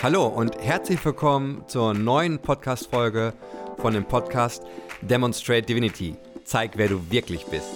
[0.00, 3.32] Hallo und herzlich willkommen zur neuen Podcast-Folge
[3.78, 4.62] von dem Podcast
[5.02, 6.14] Demonstrate Divinity.
[6.44, 7.66] Zeig, wer du wirklich bist.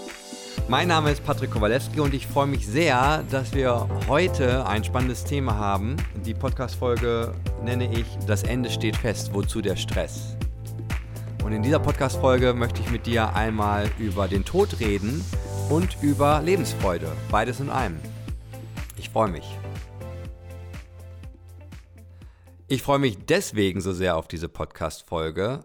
[0.69, 5.25] Mein Name ist Patrick Kowalewski und ich freue mich sehr, dass wir heute ein spannendes
[5.25, 5.97] Thema haben.
[6.25, 9.31] Die Podcast-Folge nenne ich Das Ende steht fest.
[9.35, 10.37] Wozu der Stress?
[11.45, 15.25] Und in dieser Podcast-Folge möchte ich mit dir einmal über den Tod reden
[15.69, 17.09] und über Lebensfreude.
[17.33, 17.99] Beides in einem.
[18.97, 19.59] Ich freue mich.
[22.73, 25.63] Ich freue mich deswegen so sehr auf diese Podcast-Folge,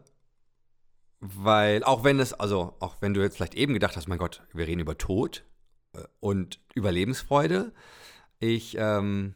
[1.22, 4.44] weil auch wenn es, also auch wenn du jetzt vielleicht eben gedacht hast, mein Gott,
[4.52, 5.46] wir reden über Tod
[5.94, 7.74] äh, und über Lebensfreude,
[8.40, 9.36] ich, ähm,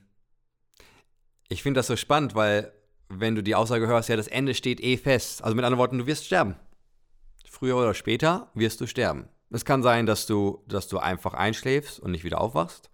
[1.48, 2.74] ich finde das so spannend, weil
[3.08, 5.42] wenn du die Aussage hörst, ja, das Ende steht eh fest.
[5.42, 6.58] Also mit anderen Worten, du wirst sterben.
[7.50, 9.30] Früher oder später wirst du sterben.
[9.50, 12.92] Es kann sein, dass du, dass du einfach einschläfst und nicht wieder aufwachst,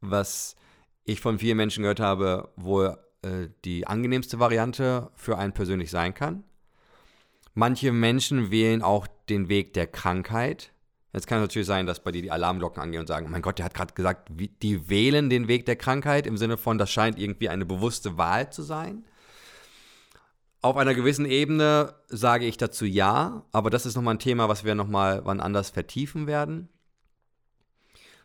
[0.00, 0.54] was
[1.02, 6.14] ich von vielen Menschen gehört habe, wohl äh, die angenehmste Variante für einen persönlich sein
[6.14, 6.44] kann.
[7.54, 10.72] Manche Menschen wählen auch den Weg der Krankheit.
[11.12, 13.58] Jetzt kann es natürlich sein, dass bei dir die Alarmglocken angehen und sagen, mein Gott,
[13.58, 14.30] der hat gerade gesagt,
[14.62, 18.50] die wählen den Weg der Krankheit im Sinne von, das scheint irgendwie eine bewusste Wahl
[18.50, 19.04] zu sein.
[20.62, 24.64] Auf einer gewissen Ebene sage ich dazu ja, aber das ist nochmal ein Thema, was
[24.64, 26.68] wir nochmal wann anders vertiefen werden.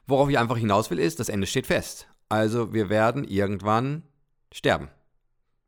[0.06, 2.08] Worauf ich einfach hinaus will, ist, das Ende steht fest.
[2.30, 4.04] Also wir werden irgendwann
[4.58, 4.90] sterben.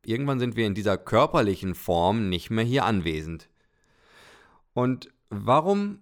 [0.03, 3.49] Irgendwann sind wir in dieser körperlichen Form nicht mehr hier anwesend.
[4.73, 5.99] Und warum,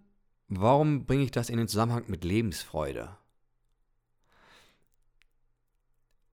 [0.47, 3.17] warum bringe ich das in den Zusammenhang mit Lebensfreude?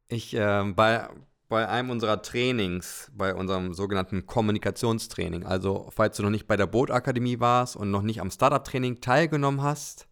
[0.08, 1.08] Ich, äh, bei,
[1.48, 6.66] bei einem unserer Trainings, bei unserem sogenannten Kommunikationstraining, also falls du noch nicht bei der
[6.66, 10.06] Bootakademie warst und noch nicht am Startup-Training teilgenommen hast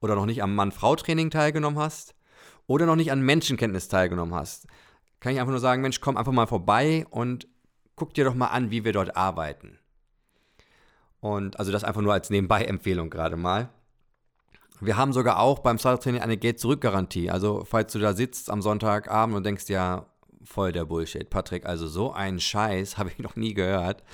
[0.00, 2.14] oder noch nicht am Mann-Frau-Training teilgenommen hast
[2.66, 4.66] oder noch nicht an Menschenkenntnis teilgenommen hast,
[5.20, 7.48] kann ich einfach nur sagen, Mensch, komm einfach mal vorbei und
[7.96, 9.78] guck dir doch mal an, wie wir dort arbeiten.
[11.20, 13.70] Und also das einfach nur als Nebenbei-Empfehlung gerade mal.
[14.80, 17.30] Wir haben sogar auch beim Startup-Training eine Geld-Zurück-Garantie.
[17.30, 20.06] Also falls du da sitzt am Sonntagabend und denkst, ja,
[20.44, 24.04] voll der Bullshit, Patrick, also so einen Scheiß habe ich noch nie gehört,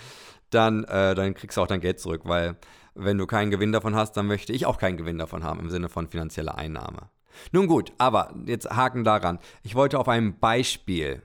[0.50, 2.56] dann, äh, dann kriegst du auch dein Geld zurück, weil
[2.94, 5.68] wenn du keinen Gewinn davon hast, dann möchte ich auch keinen Gewinn davon haben im
[5.68, 7.10] Sinne von finanzieller Einnahme.
[7.52, 9.38] Nun gut, aber jetzt haken daran.
[9.62, 11.22] Ich wollte auf ein Beispiel.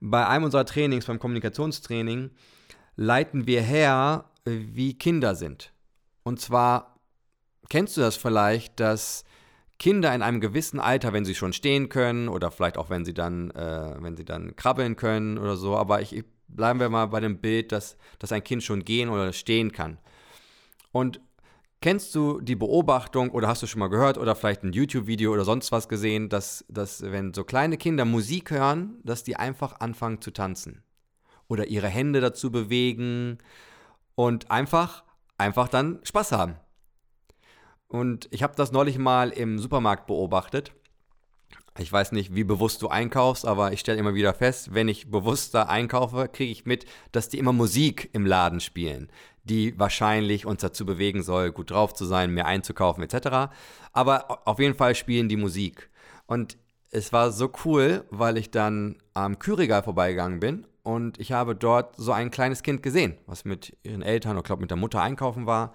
[0.00, 2.30] Bei einem unserer Trainings, beim Kommunikationstraining,
[2.96, 5.72] leiten wir her, wie Kinder sind.
[6.24, 6.98] Und zwar,
[7.68, 9.24] kennst du das vielleicht, dass
[9.78, 13.14] Kinder in einem gewissen Alter, wenn sie schon stehen können oder vielleicht auch wenn sie
[13.14, 17.20] dann, äh, wenn sie dann krabbeln können oder so, aber ich, bleiben wir mal bei
[17.20, 19.98] dem Bild, dass, dass ein Kind schon gehen oder stehen kann.
[20.92, 21.20] Und
[21.82, 25.44] Kennst du die Beobachtung oder hast du schon mal gehört oder vielleicht ein YouTube-Video oder
[25.44, 30.20] sonst was gesehen, dass, dass wenn so kleine Kinder Musik hören, dass die einfach anfangen
[30.20, 30.84] zu tanzen
[31.48, 33.38] oder ihre Hände dazu bewegen
[34.14, 35.02] und einfach,
[35.38, 36.54] einfach dann Spaß haben.
[37.88, 40.72] Und ich habe das neulich mal im Supermarkt beobachtet.
[41.78, 45.10] Ich weiß nicht, wie bewusst du einkaufst, aber ich stelle immer wieder fest, wenn ich
[45.10, 49.10] bewusster einkaufe, kriege ich mit, dass die immer Musik im Laden spielen
[49.44, 53.52] die wahrscheinlich uns dazu bewegen soll, gut drauf zu sein, mehr einzukaufen etc.
[53.92, 55.90] Aber auf jeden Fall spielen die Musik.
[56.26, 56.56] Und
[56.90, 61.96] es war so cool, weil ich dann am Kühlregal vorbeigegangen bin und ich habe dort
[61.96, 65.46] so ein kleines Kind gesehen, was mit ihren Eltern oder glaube mit der Mutter einkaufen
[65.46, 65.74] war.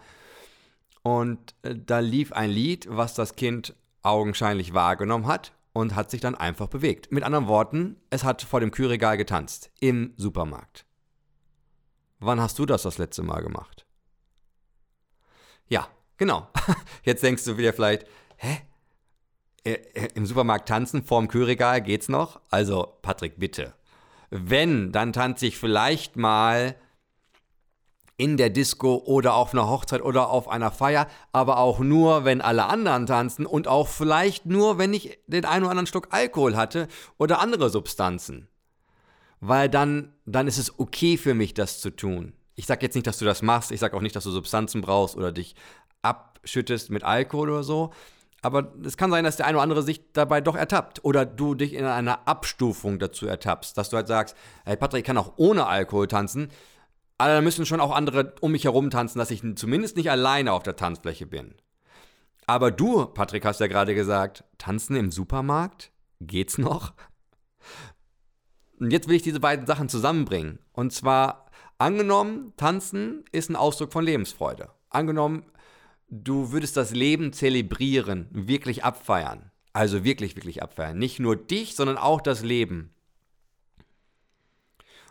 [1.03, 6.21] Und äh, da lief ein Lied, was das Kind augenscheinlich wahrgenommen hat und hat sich
[6.21, 7.11] dann einfach bewegt.
[7.11, 10.86] Mit anderen Worten, es hat vor dem Kühlregal getanzt im Supermarkt.
[12.19, 13.85] Wann hast du das das letzte Mal gemacht?
[15.67, 16.47] Ja, genau.
[17.03, 18.05] Jetzt denkst du wieder vielleicht,
[18.37, 18.61] hä?
[19.63, 22.39] Äh, äh, Im Supermarkt tanzen vorm Kühlregal geht's noch?
[22.49, 23.73] Also, Patrick, bitte.
[24.29, 26.75] Wenn, dann tanze ich vielleicht mal
[28.17, 32.41] in der Disco oder auf einer Hochzeit oder auf einer Feier, aber auch nur, wenn
[32.41, 36.55] alle anderen tanzen und auch vielleicht nur, wenn ich den einen oder anderen Schluck Alkohol
[36.55, 36.87] hatte
[37.17, 38.47] oder andere Substanzen
[39.39, 42.33] weil dann, dann ist es okay für mich, das zu tun.
[42.55, 44.81] Ich sage jetzt nicht, dass du das machst, ich sage auch nicht, dass du Substanzen
[44.81, 45.55] brauchst oder dich
[46.01, 47.91] abschüttest mit Alkohol oder so.
[48.41, 51.03] Aber es kann sein, dass der eine oder andere sich dabei doch ertappt.
[51.03, 53.77] Oder du dich in einer Abstufung dazu ertappst.
[53.77, 56.49] Dass du halt sagst, hey Patrick, ich kann auch ohne Alkohol tanzen.
[57.17, 60.53] Aber dann müssen schon auch andere um mich herum tanzen, dass ich zumindest nicht alleine
[60.53, 61.55] auf der Tanzfläche bin.
[62.45, 65.91] Aber du, Patrick, hast ja gerade gesagt, tanzen im Supermarkt?
[66.21, 66.93] Geht's noch?
[68.79, 70.59] Und jetzt will ich diese beiden Sachen zusammenbringen.
[70.73, 74.69] Und zwar, angenommen, tanzen ist ein Ausdruck von Lebensfreude.
[74.89, 75.45] Angenommen,
[76.09, 79.51] du würdest das Leben zelebrieren, wirklich abfeiern.
[79.73, 80.97] Also wirklich, wirklich abfeiern.
[80.97, 82.93] Nicht nur dich, sondern auch das Leben.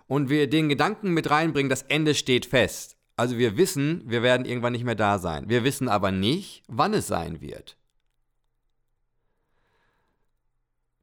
[0.07, 2.97] und wir den Gedanken mit reinbringen, das Ende steht fest.
[3.17, 5.49] Also wir wissen, wir werden irgendwann nicht mehr da sein.
[5.49, 7.77] Wir wissen aber nicht, wann es sein wird.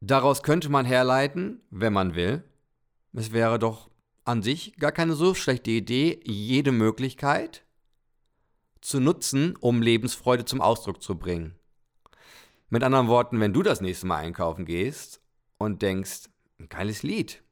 [0.00, 2.44] Daraus könnte man herleiten, wenn man will,
[3.14, 3.90] es wäre doch
[4.24, 7.64] an sich gar keine so schlechte Idee, jede Möglichkeit
[8.80, 11.54] zu nutzen, um Lebensfreude zum Ausdruck zu bringen.
[12.68, 15.20] Mit anderen Worten, wenn du das nächste Mal einkaufen gehst
[15.58, 16.28] und denkst,
[16.58, 17.42] ein geiles Lied,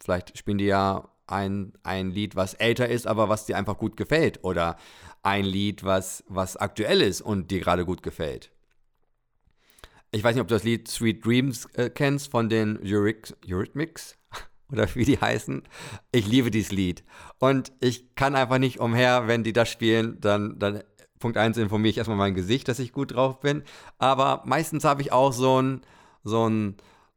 [0.00, 3.96] vielleicht spielen die ja ein, ein Lied, was älter ist, aber was dir einfach gut
[3.96, 4.44] gefällt.
[4.44, 4.76] Oder
[5.22, 8.50] ein Lied, was, was aktuell ist und dir gerade gut gefällt.
[10.10, 14.18] Ich weiß nicht, ob du das Lied Sweet Dreams äh, kennst von den Eurythmics
[14.72, 15.62] oder wie die heißen.
[16.10, 17.04] Ich liebe dieses Lied.
[17.38, 20.82] Und ich kann einfach nicht umher, wenn die das spielen, dann, dann
[21.18, 23.62] Punkt 1 informiere ich erstmal mein Gesicht, dass ich gut drauf bin.
[23.98, 25.82] Aber meistens habe ich auch so einen
[26.24, 26.50] so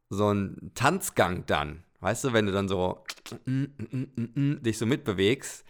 [0.10, 0.34] so
[0.76, 1.84] Tanzgang dann.
[2.02, 3.04] Weißt du, wenn du dann so
[3.48, 5.66] dich so mitbewegst.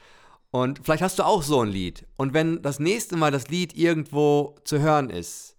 [0.52, 2.06] Und vielleicht hast du auch so ein Lied.
[2.18, 5.56] Und wenn das nächste Mal das Lied irgendwo zu hören ist,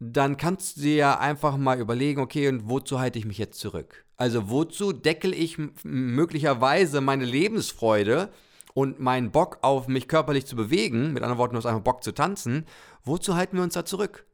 [0.00, 3.58] dann kannst du dir ja einfach mal überlegen, okay, und wozu halte ich mich jetzt
[3.58, 4.04] zurück?
[4.18, 8.30] Also wozu deckel ich möglicherweise meine Lebensfreude
[8.74, 12.02] und meinen Bock auf mich körperlich zu bewegen, mit anderen Worten, du hast einfach Bock
[12.02, 12.66] zu tanzen,
[13.04, 14.26] wozu halten wir uns da zurück?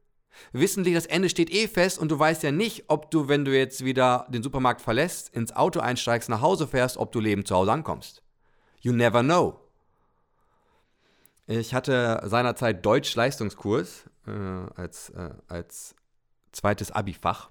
[0.52, 3.56] Wissentlich, das Ende steht eh fest und du weißt ja nicht, ob du, wenn du
[3.56, 7.54] jetzt wieder den Supermarkt verlässt, ins Auto einsteigst, nach Hause fährst, ob du lebend zu
[7.54, 8.22] Hause ankommst.
[8.80, 9.60] You never know.
[11.46, 14.30] Ich hatte seinerzeit Deutsch-Leistungskurs äh,
[14.74, 15.94] als, äh, als
[16.52, 17.50] zweites Abi-Fach.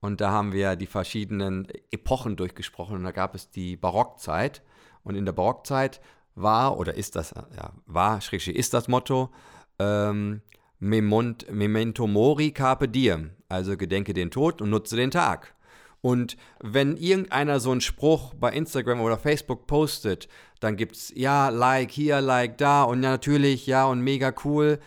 [0.00, 2.96] Und da haben wir die verschiedenen Epochen durchgesprochen.
[2.96, 4.62] Und da gab es die Barockzeit.
[5.04, 6.00] Und in der Barockzeit
[6.34, 9.30] war, oder ist das, ja, war, schrägstrich, ist das Motto,
[9.78, 10.42] ähm,
[10.78, 15.54] Memento mori carpe diem, also gedenke den Tod und nutze den Tag.
[16.00, 20.28] Und wenn irgendeiner so einen Spruch bei Instagram oder Facebook postet,
[20.60, 24.78] dann gibt es ja, Like hier, Like da und ja, natürlich, ja und mega cool.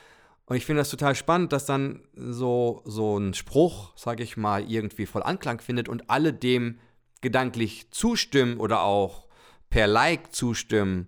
[0.54, 4.70] Und ich finde das total spannend, dass dann so, so ein Spruch, sage ich mal,
[4.70, 6.78] irgendwie voll Anklang findet und alle dem
[7.22, 9.26] gedanklich zustimmen oder auch
[9.72, 11.08] per Like zustimmen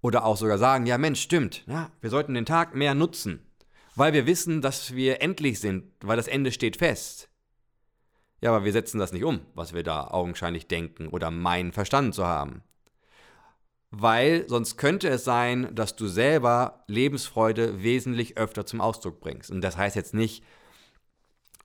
[0.00, 3.46] oder auch sogar sagen, ja Mensch, stimmt, ja, wir sollten den Tag mehr nutzen
[3.94, 7.28] weil wir wissen, dass wir endlich sind, weil das Ende steht fest.
[8.40, 12.12] Ja, aber wir setzen das nicht um, was wir da augenscheinlich denken oder meinen verstanden
[12.12, 12.62] zu haben.
[13.92, 19.50] Weil sonst könnte es sein, dass du selber Lebensfreude wesentlich öfter zum Ausdruck bringst.
[19.50, 20.42] Und das heißt jetzt nicht,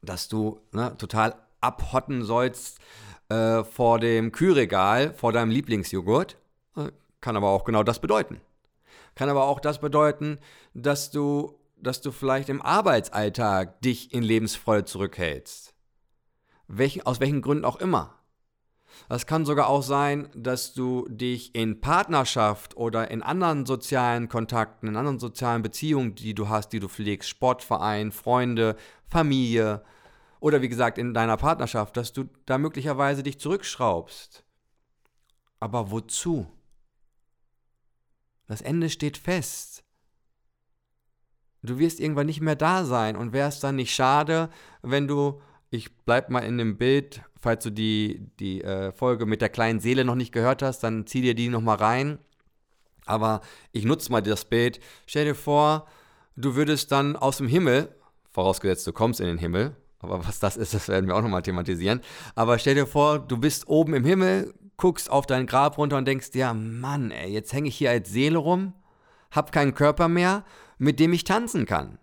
[0.02, 2.80] dass du ne, total abhotten sollst
[3.30, 6.38] äh, vor dem Kühlregal, vor deinem Lieblingsjoghurt.
[7.22, 8.42] Kann aber auch genau das bedeuten.
[9.16, 10.38] Kann aber auch das bedeuten,
[10.74, 15.74] dass du dass du vielleicht im Arbeitsalltag dich in Lebensfreude zurückhältst.
[16.68, 18.16] Welchen, aus welchen Gründen auch immer.
[19.10, 24.88] Es kann sogar auch sein, dass du dich in Partnerschaft oder in anderen sozialen Kontakten,
[24.88, 28.76] in anderen sozialen Beziehungen, die du hast, die du pflegst, Sportverein, Freunde,
[29.08, 29.84] Familie
[30.40, 34.44] oder wie gesagt in deiner Partnerschaft, dass du da möglicherweise dich zurückschraubst.
[35.60, 36.48] Aber wozu?
[38.48, 39.84] Das Ende steht fest.
[41.64, 44.50] Du wirst irgendwann nicht mehr da sein und wäre es dann nicht schade,
[44.82, 49.42] wenn du, ich bleib mal in dem Bild, falls du die, die äh, Folge mit
[49.42, 52.20] der kleinen Seele noch nicht gehört hast, dann zieh dir die nochmal rein.
[53.06, 54.80] Aber ich nutze mal das Bild.
[55.06, 55.88] Stell dir vor,
[56.36, 57.96] du würdest dann aus dem Himmel,
[58.32, 61.42] vorausgesetzt du kommst in den Himmel, aber was das ist, das werden wir auch nochmal
[61.42, 62.02] thematisieren.
[62.36, 66.06] Aber stell dir vor, du bist oben im Himmel, guckst auf dein Grab runter und
[66.06, 68.74] denkst dir, Mann, ey, jetzt hänge ich hier als Seele rum,
[69.32, 70.44] hab keinen Körper mehr
[70.78, 72.00] mit dem ich tanzen kann.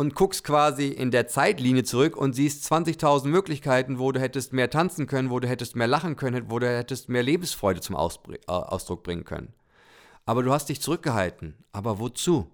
[0.00, 4.70] Und guckst quasi in der Zeitlinie zurück und siehst 20.000 Möglichkeiten, wo du hättest mehr
[4.70, 8.32] tanzen können, wo du hättest mehr lachen können, wo du hättest mehr Lebensfreude zum Ausbr
[8.32, 9.52] äh, Ausdruck bringen können.
[10.24, 11.54] Aber du hast dich zurückgehalten.
[11.72, 12.50] Aber wozu?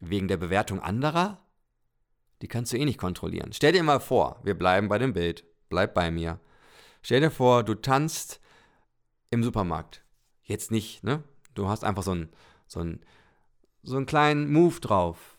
[0.00, 1.38] Wegen der Bewertung anderer?
[2.42, 3.52] Die kannst du eh nicht kontrollieren.
[3.52, 5.44] Stell dir mal vor, wir bleiben bei dem Bild.
[5.68, 6.40] Bleib bei mir.
[7.02, 8.40] Stell dir vor, du tanzt
[9.30, 10.02] im Supermarkt.
[10.42, 11.22] Jetzt nicht, ne?
[11.54, 12.30] Du hast einfach so ein,
[12.66, 12.98] so ein
[13.86, 15.35] so einen kleinen Move drauf,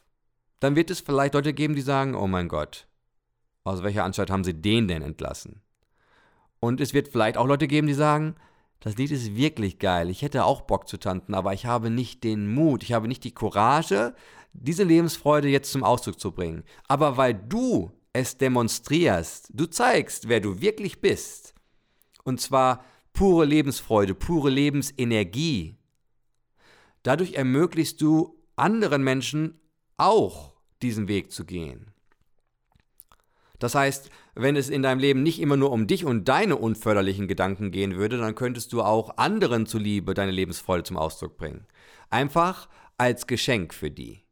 [0.59, 2.87] dann wird es vielleicht Leute geben, die sagen, oh mein Gott,
[3.63, 5.61] aus welcher Anstalt haben sie den denn entlassen?
[6.59, 8.35] Und es wird vielleicht auch Leute geben, die sagen,
[8.79, 12.23] das Lied ist wirklich geil, ich hätte auch Bock zu tanzen, aber ich habe nicht
[12.23, 14.13] den Mut, ich habe nicht die Courage,
[14.53, 16.63] diese Lebensfreude jetzt zum Ausdruck zu bringen.
[16.87, 21.53] Aber weil du es demonstrierst, du zeigst, wer du wirklich bist,
[22.23, 22.83] und zwar
[23.13, 25.75] pure Lebensfreude, pure Lebensenergie,
[27.03, 29.59] dadurch ermöglichst du anderen Menschen
[29.97, 31.91] auch diesen Weg zu gehen.
[33.59, 37.27] Das heißt, wenn es in deinem Leben nicht immer nur um dich und deine unförderlichen
[37.27, 41.65] Gedanken gehen würde, dann könntest du auch anderen zuliebe deine Lebensfreude zum Ausdruck bringen.
[42.11, 44.23] Einfach als Geschenk für die.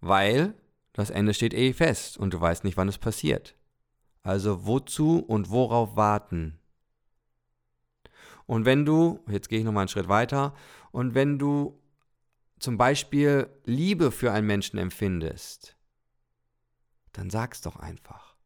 [0.00, 0.54] Weil
[0.94, 3.54] das Ende steht eh fest und du weißt nicht, wann es passiert.
[4.22, 6.58] Also wozu und worauf warten?
[8.46, 10.54] Und wenn du, jetzt gehe ich nochmal einen Schritt weiter,
[10.90, 11.78] und wenn du
[12.60, 15.76] zum Beispiel Liebe für einen Menschen empfindest,
[17.12, 18.36] dann sag's doch einfach.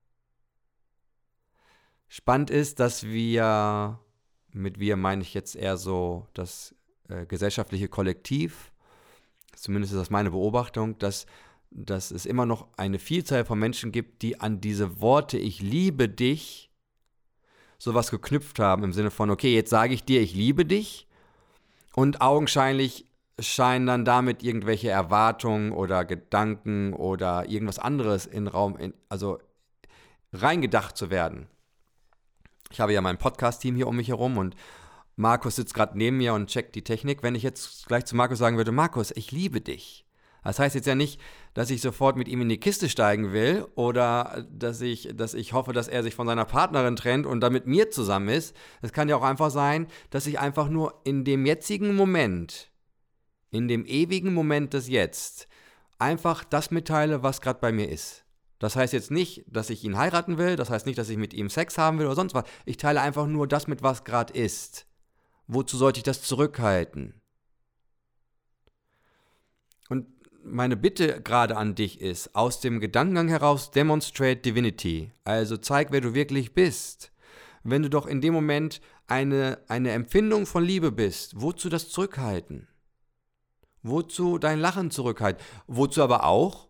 [2.09, 3.99] Spannend ist, dass wir,
[4.53, 6.75] mit wir meine ich jetzt eher so das
[7.09, 8.73] äh, gesellschaftliche Kollektiv,
[9.57, 11.27] zumindest ist das meine Beobachtung, dass,
[11.71, 16.09] dass es immer noch eine Vielzahl von Menschen gibt, die an diese Worte Ich liebe
[16.09, 16.71] dich
[17.79, 21.09] sowas geknüpft haben im Sinne von, okay, jetzt sage ich dir, ich liebe dich
[21.95, 23.07] und augenscheinlich
[23.39, 29.39] scheinen dann damit irgendwelche Erwartungen oder Gedanken oder irgendwas anderes in Raum, in, also
[30.33, 31.49] reingedacht zu werden.
[32.71, 34.55] Ich habe ja mein Podcast-Team hier um mich herum und
[35.17, 37.23] Markus sitzt gerade neben mir und checkt die Technik.
[37.23, 40.05] Wenn ich jetzt gleich zu Markus sagen würde, Markus, ich liebe dich.
[40.43, 41.21] Das heißt jetzt ja nicht,
[41.55, 45.55] dass ich sofort mit ihm in die Kiste steigen will oder dass ich, dass ich
[45.55, 48.55] hoffe, dass er sich von seiner Partnerin trennt und dann mit mir zusammen ist.
[48.83, 52.71] Es kann ja auch einfach sein, dass ich einfach nur in dem jetzigen Moment
[53.55, 55.49] in dem ewigen Moment des Jetzt
[55.99, 58.25] einfach das mitteile, was gerade bei mir ist.
[58.59, 61.35] Das heißt jetzt nicht, dass ich ihn heiraten will, das heißt nicht, dass ich mit
[61.35, 62.45] ihm Sex haben will oder sonst was.
[62.65, 64.87] Ich teile einfach nur das mit, was gerade ist.
[65.47, 67.21] Wozu sollte ich das zurückhalten?
[69.89, 70.07] Und
[70.43, 76.01] meine Bitte gerade an dich ist, aus dem Gedankengang heraus demonstrate divinity, also zeig, wer
[76.01, 77.13] du wirklich bist.
[77.63, 82.69] Wenn du doch in dem Moment eine, eine Empfindung von Liebe bist, wozu das zurückhalten?
[83.85, 85.45] Wozu dein Lachen zurückhalten?
[85.67, 86.69] Wozu aber auch,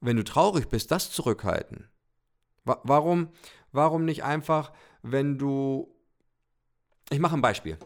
[0.00, 1.90] wenn du traurig bist, das zurückhalten?
[2.64, 3.28] Warum,
[3.70, 5.94] warum nicht einfach, wenn du.
[7.10, 7.78] Ich mache ein Beispiel.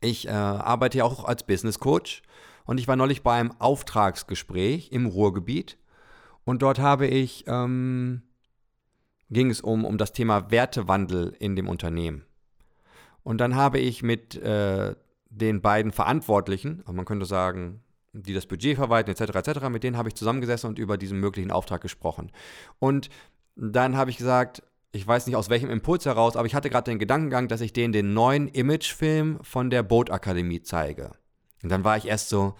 [0.00, 2.22] Ich äh, arbeite ja auch als Business Coach
[2.66, 5.78] und ich war neulich bei einem Auftragsgespräch im Ruhrgebiet
[6.44, 8.22] und dort habe ich, ähm,
[9.30, 12.26] ging es um, um das Thema Wertewandel in dem Unternehmen.
[13.22, 14.94] Und dann habe ich mit äh,
[15.36, 19.96] den beiden Verantwortlichen, also man könnte sagen, die das Budget verwalten, etc., etc., mit denen
[19.96, 22.30] habe ich zusammengesessen und über diesen möglichen Auftrag gesprochen.
[22.78, 23.08] Und
[23.56, 24.62] dann habe ich gesagt,
[24.92, 27.72] ich weiß nicht aus welchem Impuls heraus, aber ich hatte gerade den Gedankengang, dass ich
[27.72, 31.10] denen den neuen Imagefilm von der Bootakademie zeige.
[31.62, 32.54] Und dann war ich erst so,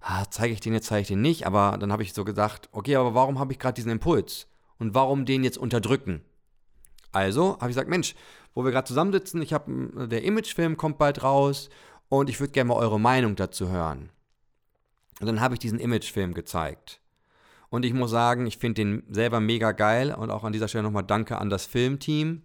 [0.00, 2.68] ah, zeige ich den jetzt, zeige ich den nicht, aber dann habe ich so gedacht,
[2.72, 4.46] okay, aber warum habe ich gerade diesen Impuls?
[4.78, 6.22] Und warum den jetzt unterdrücken?
[7.12, 8.14] Also habe ich gesagt, Mensch,
[8.54, 11.70] wo wir gerade zusammensitzen, ich habe, der Imagefilm kommt bald raus
[12.10, 14.10] und ich würde gerne mal eure Meinung dazu hören.
[15.20, 17.00] Und dann habe ich diesen Imagefilm gezeigt.
[17.70, 20.82] Und ich muss sagen, ich finde den selber mega geil und auch an dieser Stelle
[20.82, 22.42] nochmal Danke an das Filmteam.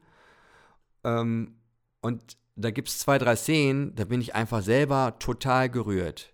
[1.03, 1.55] Ähm,
[2.01, 6.31] und da gibt es zwei, drei Szenen, da bin ich einfach selber total gerührt.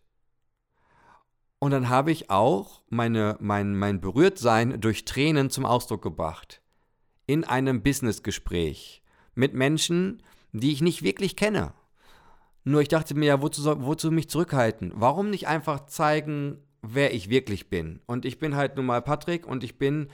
[1.59, 6.61] Und dann habe ich auch meine, mein, mein Berührtsein durch Tränen zum Ausdruck gebracht.
[7.27, 9.03] In einem Businessgespräch
[9.35, 10.21] mit Menschen,
[10.51, 11.73] die ich nicht wirklich kenne.
[12.63, 14.91] Nur ich dachte mir ja, wozu, wozu mich zurückhalten?
[14.95, 18.01] Warum nicht einfach zeigen, wer ich wirklich bin?
[18.05, 20.09] Und ich bin halt nun mal Patrick und ich bin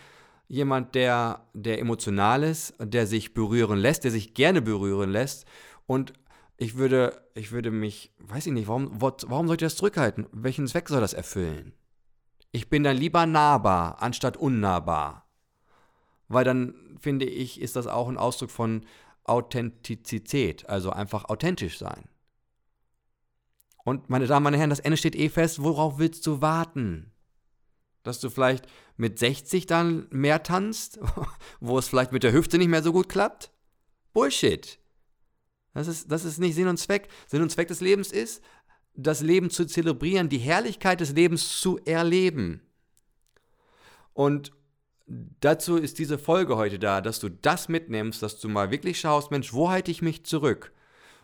[0.48, 5.46] jemand, der, der emotional ist, der sich berühren lässt, der sich gerne berühren lässt.
[5.86, 6.13] Und
[6.56, 10.27] ich würde, ich würde mich, weiß ich nicht, warum, warum sollte ich das zurückhalten?
[10.32, 11.74] Welchen Zweck soll das erfüllen?
[12.51, 15.27] Ich bin dann lieber nahbar, anstatt unnahbar.
[16.30, 18.86] Weil dann, finde ich, ist das auch ein Ausdruck von
[19.25, 22.08] Authentizität, also einfach authentisch sein.
[23.88, 25.63] Und meine Damen, meine Herren, das Ende steht eh fest.
[25.63, 27.13] Worauf willst du warten?
[28.03, 28.67] Dass du vielleicht
[28.98, 31.00] mit 60 dann mehr tanzt,
[31.62, 33.50] wo es vielleicht mit der Hüfte nicht mehr so gut klappt?
[34.12, 34.77] Bullshit.
[35.74, 37.08] Das ist, das ist nicht Sinn und Zweck.
[37.27, 38.44] Sinn und Zweck des Lebens ist,
[38.94, 42.60] das Leben zu zelebrieren, die Herrlichkeit des Lebens zu erleben.
[44.12, 44.51] Und
[45.06, 49.32] dazu ist diese Folge heute da, dass du das mitnimmst, dass du mal wirklich schaust,
[49.32, 50.74] Mensch, wo halte ich mich zurück?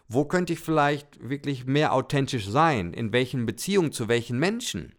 [0.08, 2.94] Wo könnte ich vielleicht wirklich mehr authentisch sein?
[2.94, 4.94] In welchen Beziehungen zu welchen Menschen?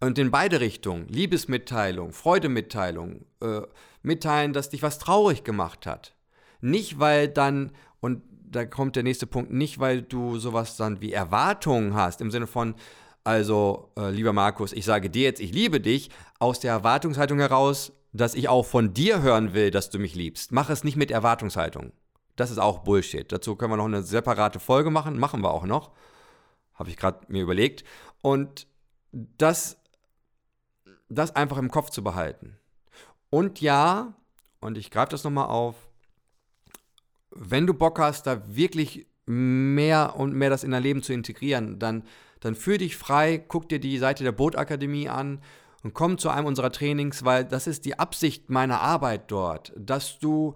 [0.00, 3.62] Und in beide Richtungen, Liebesmitteilung, Freudemitteilung, äh,
[4.02, 6.14] mitteilen, dass dich was traurig gemacht hat.
[6.60, 11.12] Nicht, weil dann, und da kommt der nächste Punkt, nicht, weil du sowas dann wie
[11.12, 12.74] Erwartungen hast, im Sinne von,
[13.24, 17.92] also, äh, lieber Markus, ich sage dir jetzt, ich liebe dich, aus der Erwartungshaltung heraus,
[18.12, 20.52] dass ich auch von dir hören will, dass du mich liebst.
[20.52, 21.92] Mach es nicht mit Erwartungshaltung.
[22.36, 23.30] Das ist auch Bullshit.
[23.30, 25.18] Dazu können wir noch eine separate Folge machen.
[25.18, 25.92] Machen wir auch noch.
[26.74, 27.84] Habe ich gerade mir überlegt.
[28.22, 28.66] Und
[29.12, 29.78] das,
[31.08, 32.58] das einfach im Kopf zu behalten.
[33.30, 34.14] Und ja,
[34.60, 35.74] und ich greife das nochmal auf,
[37.30, 41.78] wenn du Bock hast, da wirklich mehr und mehr das in dein Leben zu integrieren,
[41.78, 42.04] dann,
[42.40, 45.40] dann führ dich frei, guck dir die Seite der Bootakademie an
[45.82, 50.18] und komm zu einem unserer Trainings, weil das ist die Absicht meiner Arbeit dort, dass
[50.18, 50.54] du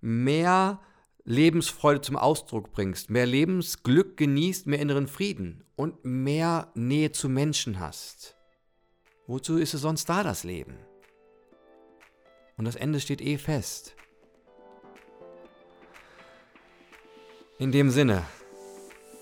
[0.00, 0.80] mehr
[1.24, 7.78] Lebensfreude zum Ausdruck bringst, mehr Lebensglück genießt, mehr inneren Frieden und mehr Nähe zu Menschen
[7.78, 8.36] hast.
[9.26, 10.76] Wozu ist es sonst da, das Leben?
[12.56, 13.94] Und das Ende steht eh fest.
[17.58, 18.24] In dem Sinne,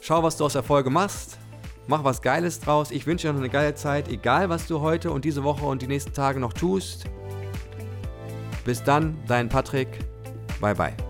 [0.00, 1.38] schau, was du aus der Folge machst.
[1.86, 2.90] Mach was Geiles draus.
[2.90, 5.82] Ich wünsche dir noch eine geile Zeit, egal was du heute und diese Woche und
[5.82, 7.04] die nächsten Tage noch tust.
[8.64, 9.88] Bis dann, dein Patrick.
[10.60, 11.09] Bye bye.